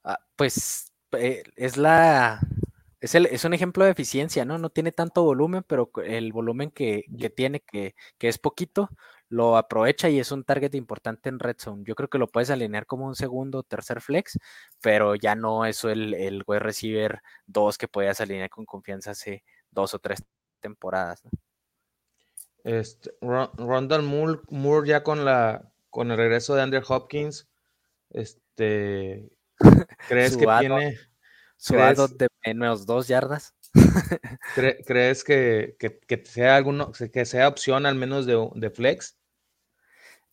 [0.04, 2.40] Ah, pues eh, es la
[3.00, 4.58] es, el, es, un ejemplo de eficiencia, ¿no?
[4.58, 8.90] No tiene tanto volumen, pero el volumen que, que tiene, que, que, es poquito,
[9.28, 11.82] lo aprovecha y es un target importante en red zone.
[11.84, 14.38] Yo creo que lo puedes alinear como un segundo o tercer flex,
[14.80, 19.44] pero ya no es el, el wide receiver 2 que puedas alinear con confianza hace
[19.70, 20.24] dos o tres
[20.60, 21.22] temporadas.
[22.64, 27.48] Este, Rondal Moore, ya con la con el regreso de Andrew Hopkins,
[28.10, 29.30] este,
[30.08, 30.98] ¿crees que tiene
[31.56, 33.54] suado de menos dos yardas?
[34.86, 39.17] ¿Crees que, que, sea alguno, que sea opción al menos de, de flex?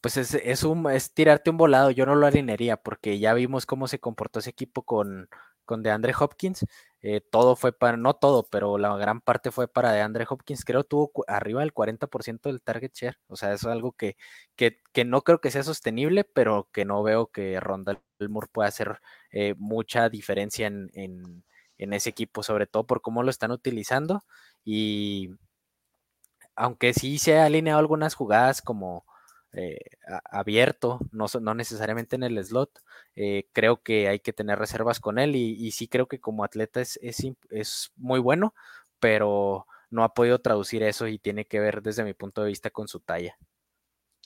[0.05, 1.89] Pues es, es, un, es tirarte un volado.
[1.89, 5.29] Yo no lo alinearía porque ya vimos cómo se comportó ese equipo con,
[5.65, 6.63] con DeAndre Hopkins.
[7.01, 10.63] Eh, todo fue para, no todo, pero la gran parte fue para DeAndre Hopkins.
[10.63, 13.17] Creo tuvo arriba del 40% del target share.
[13.25, 14.15] O sea, eso es algo que,
[14.55, 18.69] que, que, no creo que sea sostenible, pero que no veo que Ronda Moore pueda
[18.69, 21.43] hacer eh, mucha diferencia en, en,
[21.79, 24.23] en ese equipo, sobre todo por cómo lo están utilizando.
[24.63, 25.31] Y
[26.55, 29.03] aunque sí se ha alineado algunas jugadas como
[29.57, 29.79] eh,
[30.25, 32.81] abierto, no, no, necesariamente en el slot.
[33.15, 36.81] Eh, creo que hay que tener reservas con él y, sí creo que como atleta
[36.81, 38.53] es, es, muy bueno,
[38.99, 42.69] pero no ha podido traducir eso y tiene que ver desde mi punto de vista
[42.69, 43.37] con su talla.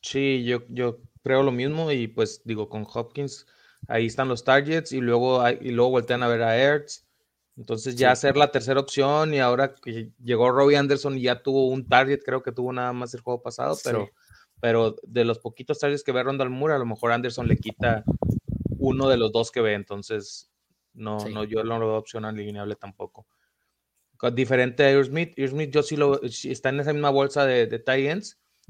[0.01, 3.45] Sí, yo, yo creo lo mismo y pues digo, con Hopkins
[3.87, 7.05] ahí están los targets y luego, y luego voltean a ver a Ertz.
[7.55, 11.67] Entonces ya hacer la tercera opción y ahora que llegó Robbie Anderson y ya tuvo
[11.67, 14.09] un target, creo que tuvo nada más el juego pasado, pero
[14.59, 18.03] pero de los poquitos targets que ve Rondal Moore, a lo mejor Anderson le quita
[18.77, 20.51] uno de los dos que ve, entonces
[20.93, 23.27] no, no yo no lo veo opción alineable tampoco.
[24.33, 27.79] Diferente a Smith, Smith yo sí lo está en esa misma bolsa de, de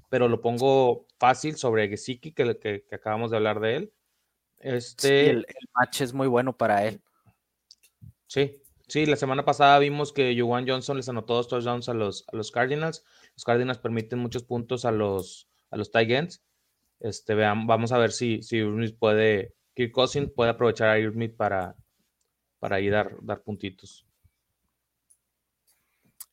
[0.09, 3.93] pero lo pongo fácil sobre Gesicki, que, que, que, acabamos de hablar de él.
[4.59, 7.01] Este, el, match es muy bueno para él.
[8.27, 12.25] Sí, sí, la semana pasada vimos que Juwan Johnson les anotó dos touchdowns a los,
[12.31, 13.03] a los Cardinals.
[13.33, 16.41] Los Cardinals permiten muchos puntos a los, a los Titans.
[16.99, 18.63] Este, vean, vamos a ver si, si
[18.99, 21.75] puede, Kirk Cousins puede aprovechar a Smith para,
[22.59, 24.05] para ahí dar, dar puntitos.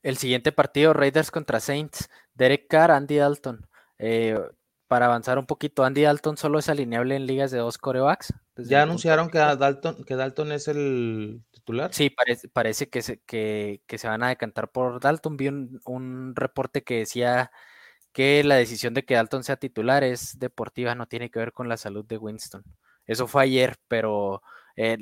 [0.02, 3.66] El siguiente partido, Raiders contra Saints, Derek Carr, Andy Dalton.
[3.98, 4.38] Eh,
[4.86, 8.32] para avanzar un poquito, Andy Dalton solo es alineable en ligas de dos corebacks.
[8.56, 11.92] ¿Ya anunciaron que Dalton, que Dalton es el titular?
[11.92, 15.36] Sí, parece, parece que, se, que, se van a decantar por Dalton.
[15.36, 17.50] Vi un, un reporte que decía
[18.16, 21.68] que la decisión de que Dalton sea titular es deportiva, no tiene que ver con
[21.68, 22.64] la salud de Winston.
[23.06, 24.42] Eso fue ayer, pero
[24.74, 24.96] eh,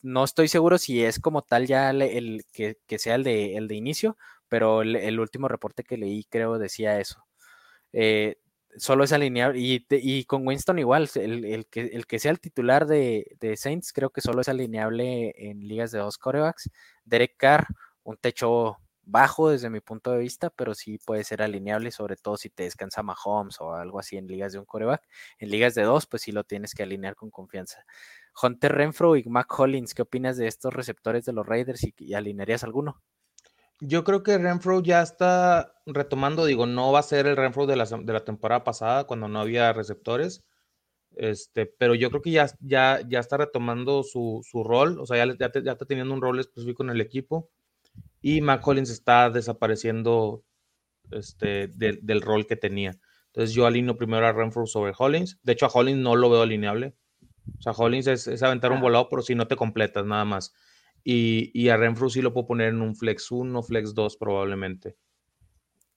[0.00, 3.74] no estoy seguro si es como tal ya el, que, sea el de, el de
[3.74, 4.16] inicio,
[4.48, 7.24] pero el, último reporte que leí creo decía eso.
[7.92, 8.36] Eh,
[8.76, 12.86] solo es alineable, y, y, con Winston igual, el, que, el que sea el titular
[12.86, 16.70] de, de, Saints creo que solo es alineable en ligas de dos corebacks.
[17.04, 17.66] Derek Carr,
[18.04, 22.36] un techo bajo desde mi punto de vista, pero sí puede ser alineable, sobre todo
[22.36, 25.02] si te descansa Mahomes o algo así en ligas de un coreback.
[25.38, 27.84] En ligas de dos, pues sí lo tienes que alinear con confianza.
[28.40, 32.64] Hunter Renfro y Mac Hollins, ¿qué opinas de estos receptores de los Raiders y, alinearías
[32.64, 33.02] alguno?
[33.80, 37.76] Yo creo que Renfro ya está retomando, digo, no va a ser el Renfro de
[37.76, 40.44] la, de la temporada pasada cuando no había receptores,
[41.16, 45.26] este, pero yo creo que ya, ya, ya está retomando su, su rol, o sea,
[45.26, 47.50] ya, ya, ya, está teniendo un rol específico en el equipo
[48.20, 50.44] y Mac Hollins está desapareciendo
[51.10, 52.98] este, del rol que tenía.
[53.26, 55.38] Entonces yo alineo primero a Renfro sobre Hollins.
[55.42, 56.94] De hecho, a Hollins no lo veo alineable.
[57.58, 60.54] O sea, Hollins es, aventar un volado, pero si no te completas nada más.
[61.02, 64.96] Y, y, a Renfro sí lo puedo poner en un flex 1, flex 2 probablemente.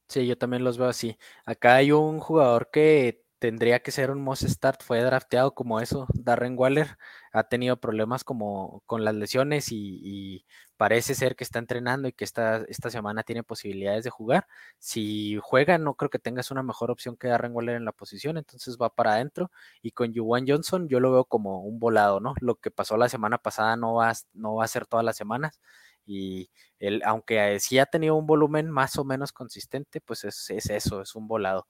[0.07, 1.17] Sí, yo también los veo así.
[1.45, 4.81] Acá hay un jugador que tendría que ser un must start.
[4.83, 6.07] Fue drafteado como eso.
[6.13, 6.97] Darren Waller
[7.31, 10.45] ha tenido problemas como con las lesiones y,
[10.77, 14.47] parece ser que está entrenando y que esta, esta semana tiene posibilidades de jugar.
[14.79, 18.37] Si juega, no creo que tengas una mejor opción que Darren Waller en la posición,
[18.37, 19.51] entonces va para adentro.
[19.81, 22.33] Y con Juwan Johnson yo lo veo como un volado, ¿no?
[22.41, 25.59] Lo que pasó la semana pasada no va, no va a ser todas las semanas
[26.05, 30.69] y él, aunque sí ha tenido un volumen más o menos consistente, pues es, es
[30.69, 31.67] eso, es un volado.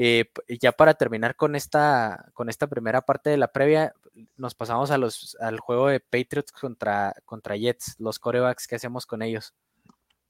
[0.00, 0.30] Eh,
[0.60, 3.94] ya para terminar con esta, con esta primera parte de la previa,
[4.36, 9.06] nos pasamos a los, al juego de Patriots contra, contra Jets, los corebacks, ¿qué hacemos
[9.06, 9.54] con ellos?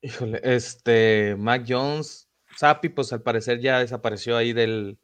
[0.01, 4.97] Híjole, este, Mac Jones, Sapi, pues al parecer ya desapareció ahí del,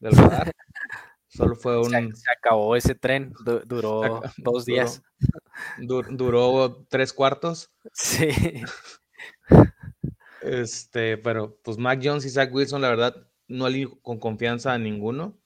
[0.00, 0.50] del radar.
[1.28, 2.16] Solo fue un.
[2.16, 3.34] Se, acabó ese tren,
[3.66, 5.02] duró dos días.
[5.76, 7.70] duró tres cuartos.
[7.92, 8.30] Sí.
[10.40, 14.78] Este, pero pues Mac Jones y Zach Wilson, la verdad, no elijo con confianza a
[14.78, 15.38] ninguno.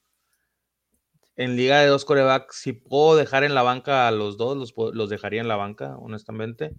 [1.36, 5.10] En liga de dos corebacks, si puedo dejar en la banca a los dos, los,
[5.10, 6.74] dejaría en la banca, honestamente.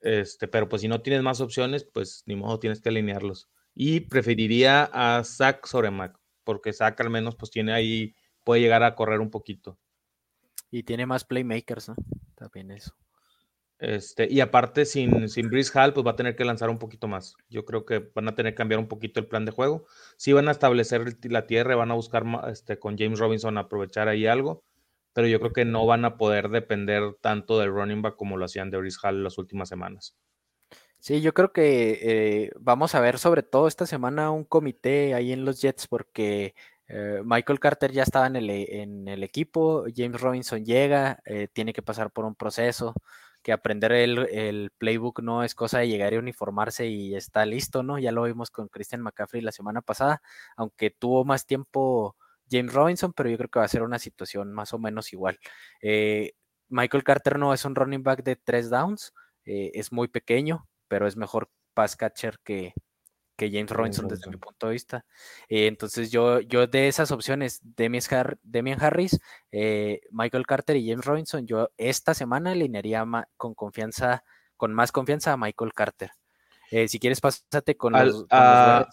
[0.00, 3.48] Este, pero pues si no tienes más opciones, pues ni modo tienes que alinearlos.
[3.74, 8.14] Y preferiría a Zach sobre Mac, porque Zach al menos pues tiene ahí,
[8.44, 9.78] puede llegar a correr un poquito.
[10.70, 11.96] Y tiene más playmakers, ¿no?
[12.34, 12.94] También eso.
[13.78, 17.08] Este, y aparte, sin, sin Brice Hall, pues va a tener que lanzar un poquito
[17.08, 17.36] más.
[17.48, 19.86] Yo creo que van a tener que cambiar un poquito el plan de juego.
[20.16, 24.26] Sí van a establecer la tierra, van a buscar este, con James Robinson aprovechar ahí
[24.26, 24.64] algo,
[25.12, 28.44] pero yo creo que no van a poder depender tanto del running back como lo
[28.44, 30.16] hacían de Brice Hall las últimas semanas.
[30.98, 35.32] Sí, yo creo que eh, vamos a ver sobre todo esta semana un comité ahí
[35.32, 36.54] en los Jets porque
[36.88, 41.74] eh, Michael Carter ya estaba en el, en el, equipo, James Robinson llega, eh, tiene
[41.74, 42.94] que pasar por un proceso
[43.44, 47.98] que aprender el, playbook no es cosa de llegar y uniformarse y está listo, ¿no?
[47.98, 50.22] Ya lo vimos con Christian McCaffrey la semana pasada,
[50.56, 52.16] aunque tuvo más tiempo
[52.50, 55.38] James Robinson, pero yo creo que va a ser una situación más o menos igual.
[55.82, 56.32] Eh,
[56.70, 59.12] Michael Carter no es un running back de tres downs,
[59.44, 62.72] eh, es muy pequeño, pero es mejor pass catcher que,
[63.36, 65.04] que James Robinson desde mi punto de vista.
[65.48, 69.18] Eh, entonces yo, yo de esas opciones, Demian, Harris,
[69.52, 73.04] eh, Michael Carter y James Robinson, yo esta semana alinearía
[73.36, 74.24] con confianza,
[74.56, 76.10] con más confianza a Michael Carter.
[76.70, 78.88] Eh, si quieres, pásate con los, a,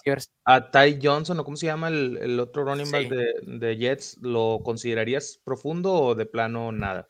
[0.71, 5.39] Ty Johnson, o cómo se llama el, otro running back de, de Jets, ¿lo considerarías
[5.43, 7.09] profundo o de plano nada?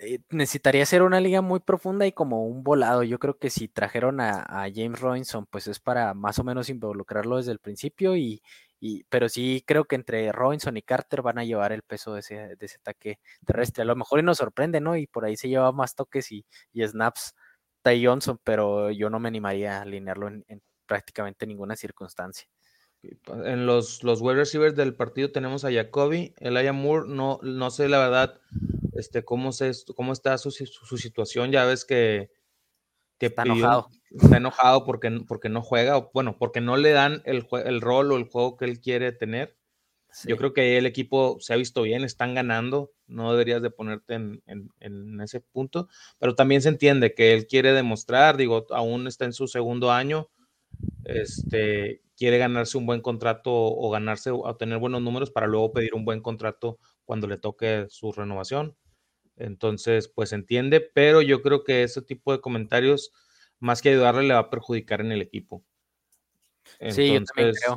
[0.00, 3.02] Eh, necesitaría ser una liga muy profunda y como un volado.
[3.04, 7.36] Yo creo que si trajeron a, James Robinson, pues es para más o menos involucrarlo
[7.36, 8.16] desde el principio.
[8.16, 8.42] Y,
[9.08, 12.34] pero sí creo que entre Robinson y Carter van a llevar el peso de ese,
[12.56, 13.82] de ese ataque terrestre.
[13.82, 14.96] A lo mejor y nos sorprende, ¿no?
[14.96, 17.34] Y por ahí se lleva más toques y, snaps
[17.82, 22.48] Ty Johnson, pero yo no me animaría a alinearlo en, prácticamente ninguna circunstancia.
[23.26, 27.88] En los, los wide receivers del partido tenemos a Jacoby, el Moore, no, no sé
[27.88, 28.40] la verdad
[28.96, 31.50] este, cómo, se, cómo está su, su, situación.
[31.50, 32.30] Ya ves que,
[33.18, 33.88] está enojado.
[34.10, 38.12] Está enojado porque, porque no juega, o bueno, porque no le dan el, el rol
[38.12, 39.56] o el juego que él quiere tener.
[40.26, 44.14] Yo creo que el equipo se ha visto bien, están ganando, no deberías de ponerte
[44.14, 45.88] en, en, en, ese punto,
[46.18, 50.30] pero también se entiende que él quiere demostrar, digo, aún está en su segundo año,
[51.04, 55.94] este, quiere ganarse un buen contrato o ganarse o tener buenos números para luego pedir
[55.94, 58.76] un buen contrato cuando le toque su renovación.
[59.36, 63.12] Entonces, pues entiende, pero yo creo que ese tipo de comentarios,
[63.58, 65.64] más que ayudarle, le va a perjudicar en el equipo.
[66.90, 67.76] sí, yo también creo.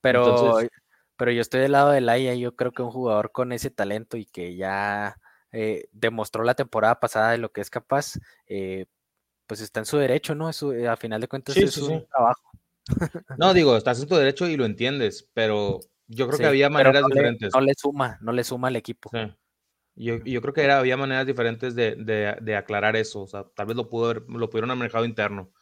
[0.00, 0.58] Pero,
[1.16, 4.16] pero yo estoy del lado de Laia, yo creo que un jugador con ese talento
[4.16, 5.16] y que ya
[5.52, 8.14] eh, demostró la temporada pasada de lo que es capaz,
[8.46, 8.86] eh,
[9.46, 10.50] pues está en su derecho, ¿no?
[10.50, 12.50] Eh, a final de cuentas es su trabajo.
[13.36, 17.04] No, digo, estás en tu derecho y lo entiendes, pero yo creo que había maneras
[17.06, 17.52] diferentes.
[17.52, 19.10] no le suma, no le suma al equipo.
[20.00, 23.20] Yo, yo creo que era, había maneras diferentes de, de, aclarar eso.
[23.20, 25.52] O sea, tal vez lo, pudo lo pudieron haber manejado interno.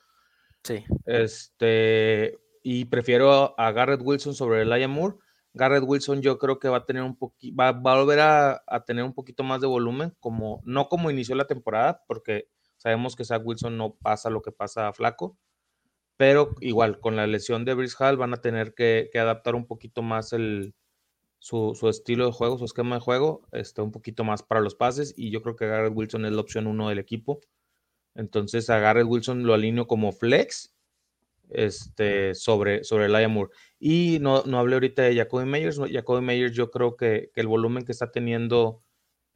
[0.62, 0.84] Sí.
[1.07, 5.16] Este, y prefiero a Garrett Wilson sobre Elijah Moore.
[5.55, 8.62] Garrett Wilson yo creo que va a tener un poquito, va, va, a volver a,
[8.64, 13.16] a, tener un poquito más de volumen, como, no como inició la temporada, porque sabemos
[13.16, 15.36] que Zach Wilson no pasa lo que pasa a Flaco,
[16.16, 19.66] pero igual con la lesión de Brice Hall van a tener que, que adaptar un
[19.66, 20.74] poquito más el,
[21.39, 25.14] su, estilo de juego, su esquema de juego, este, un poquito más para los pases
[25.16, 27.41] y yo creo que Garrett Wilson es la opción uno del equipo.
[28.14, 30.74] Entonces a Garrett Wilson lo alineo como flex
[31.51, 33.53] este, sobre, sobre Elijah Moore.
[33.78, 35.80] Y no, no hablé ahorita de Jacoby Meyers.
[35.91, 38.82] Jacoby Meyers yo creo que, el volumen que está teniendo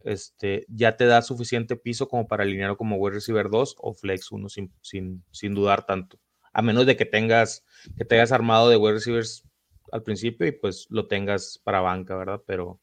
[0.04, 4.32] este, ya te da suficiente piso como para alinearlo como wide receiver 2 o flex
[4.32, 6.18] 1 sin, sin, sin, dudar tanto.
[6.52, 7.64] A menos de que tengas,
[7.96, 9.44] que te armado de wide receivers
[9.92, 12.42] al principio y pues lo tengas para banca, ¿verdad?
[12.46, 12.80] Pero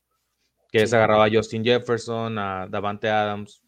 [0.72, 3.64] que hayas agarrado a Justin Jefferson, a Davante Adams,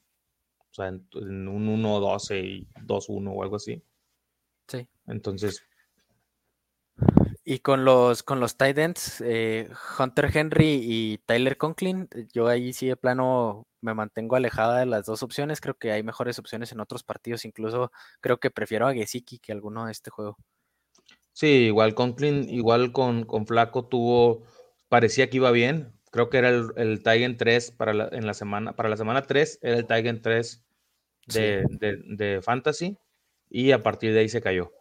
[0.60, 3.84] o sea, en, un 1-12 y 2-1 o algo así.
[4.68, 4.88] Sí.
[5.08, 5.66] Entonces.
[7.44, 9.68] Y con los con los tight ends, eh,
[9.98, 15.08] Hunter Henry y Tyler Conklin, yo ahí sí de plano me mantengo alejada de las
[15.08, 15.60] dos opciones.
[15.60, 17.44] Creo que hay mejores opciones en otros partidos.
[17.44, 20.38] Incluso creo que prefiero a Gesicki que alguno de este juego.
[21.34, 24.44] Sí, igual Conklin, igual con, con Flaco tuvo,
[24.90, 25.94] parecía que iba bien.
[26.12, 29.22] Creo que era el, el Tigen 3 para la, en la semana, para la semana
[29.22, 30.64] 3, era el Tigen 3
[31.28, 31.66] de,
[32.06, 32.98] de, Fantasy.
[33.50, 34.72] Y a partir de ahí se cayó.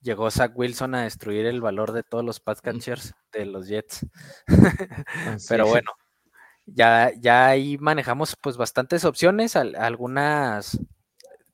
[0.00, 4.06] Llegó Zach Wilson a destruir el valor de todos los pass catchers de los Jets.
[5.48, 5.90] Pero bueno,
[6.66, 10.78] ya, ya ahí manejamos pues bastantes opciones, algunas,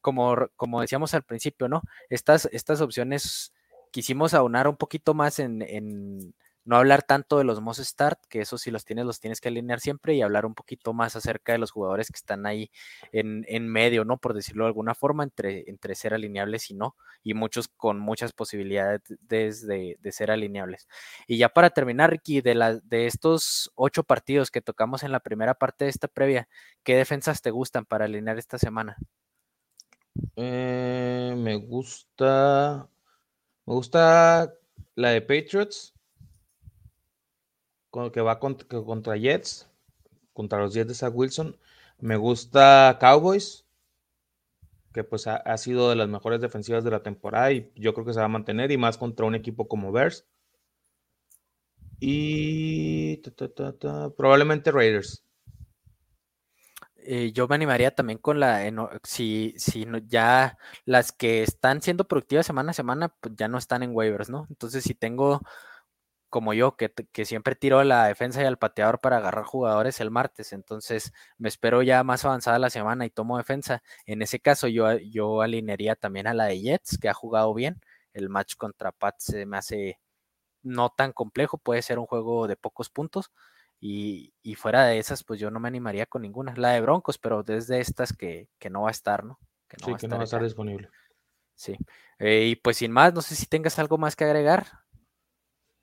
[0.01, 1.83] como, como decíamos al principio, ¿no?
[2.11, 3.53] Estas, estas opciones
[3.95, 6.35] quisimos aunar un poquito más en,
[6.65, 9.51] no hablar tanto de los most start, que eso si los tienes, los tienes que
[9.51, 12.73] alinear siempre, y hablar un poquito más acerca de los jugadores que están ahí
[13.13, 14.17] en, medio, ¿no?
[14.17, 18.33] Por decirlo de alguna forma, entre, entre ser alineables y no, y muchos con muchas
[18.33, 20.89] posibilidades de, ser alineables.
[21.29, 25.21] Y ya para terminar, Ricky, de, la, de estos ocho partidos que tocamos en la
[25.21, 26.49] primera parte de esta previa,
[26.83, 28.97] ¿qué defensas te gustan para alinear esta semana?
[30.35, 32.89] Eh, me gusta
[33.67, 34.55] me gusta
[34.95, 35.95] la de Patriots,
[38.13, 39.69] que va contra, Jets,
[40.33, 41.57] contra los Jets de Zach Wilson.
[42.01, 43.65] Me gusta Cowboys,
[44.93, 48.13] que pues ha, sido de las mejores defensivas de la temporada y yo creo que
[48.13, 50.27] se va a mantener y más contra un equipo como Bears.
[52.01, 53.19] Y
[54.17, 55.25] probablemente Raiders.
[57.07, 58.63] Eh, yo me animaría también con la,
[59.03, 63.83] si, si ya las que están siendo productivas semana a semana, pues ya no están
[63.83, 64.47] en waivers, ¿no?
[64.49, 65.43] Entonces, si tengo
[66.31, 70.11] como yo, que, que, siempre tiro la defensa y al pateador para agarrar jugadores el
[70.11, 73.83] martes, entonces me espero ya más avanzada la semana y tomo defensa.
[74.07, 77.81] En ese caso, yo, yo alinearía también a la de Jets, que ha jugado bien.
[78.15, 80.01] El match contra Pats se me hace
[80.63, 83.31] no tan complejo, puede ser un juego de pocos puntos
[83.81, 86.55] y, fuera de esas, pues yo no me animaría con ninguna.
[86.57, 89.39] La de Broncos, pero desde estas que, no va a estar, ¿no?
[89.69, 90.89] Que no sí, va que no va a estar disponible.
[91.55, 91.77] Sí.
[92.19, 94.67] Eh, y pues sin más, no sé si tengas algo más que agregar.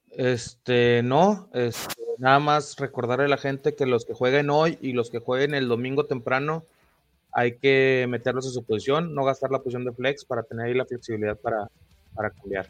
[0.09, 4.93] Este, no, este, nada más recordarle a la gente que los que jueguen hoy y
[4.93, 6.65] los que jueguen el domingo temprano,
[7.31, 10.73] hay que meterlos en su posición, no gastar la posición de flex para tener ahí
[10.73, 11.69] la flexibilidad para,
[12.13, 12.69] para cambiar.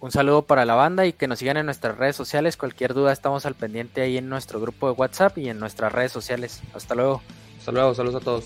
[0.00, 2.56] Un saludo para la banda y que nos sigan en nuestras redes sociales.
[2.56, 6.12] Cualquier duda estamos al pendiente ahí en nuestro grupo de WhatsApp y en nuestras redes
[6.12, 6.62] sociales.
[6.72, 7.20] Hasta luego.
[7.58, 8.44] Hasta luego, saludos a todos.